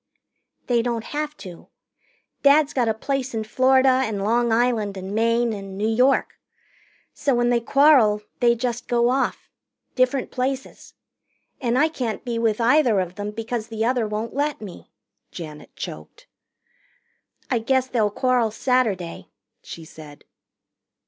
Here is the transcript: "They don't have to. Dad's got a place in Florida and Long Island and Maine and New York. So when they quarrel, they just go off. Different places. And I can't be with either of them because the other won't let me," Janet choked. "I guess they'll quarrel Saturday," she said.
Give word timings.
"They 0.65 0.81
don't 0.81 1.03
have 1.03 1.37
to. 1.45 1.67
Dad's 2.41 2.73
got 2.73 2.87
a 2.89 2.93
place 2.95 3.35
in 3.35 3.43
Florida 3.43 4.01
and 4.03 4.23
Long 4.23 4.51
Island 4.51 4.97
and 4.97 5.13
Maine 5.13 5.53
and 5.53 5.77
New 5.77 5.87
York. 5.87 6.39
So 7.13 7.35
when 7.35 7.51
they 7.51 7.59
quarrel, 7.59 8.23
they 8.39 8.55
just 8.55 8.87
go 8.87 9.09
off. 9.11 9.47
Different 9.93 10.31
places. 10.31 10.95
And 11.61 11.77
I 11.77 11.87
can't 11.87 12.25
be 12.25 12.39
with 12.39 12.59
either 12.59 12.99
of 12.99 13.13
them 13.13 13.29
because 13.29 13.67
the 13.67 13.85
other 13.85 14.07
won't 14.07 14.33
let 14.33 14.59
me," 14.59 14.89
Janet 15.29 15.75
choked. 15.75 16.25
"I 17.51 17.59
guess 17.59 17.85
they'll 17.85 18.09
quarrel 18.09 18.49
Saturday," 18.49 19.29
she 19.61 19.85
said. 19.85 20.25